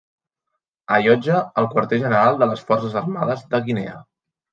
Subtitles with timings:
[0.95, 3.95] Allotja el quarter general de les Forces Armades de Guinea.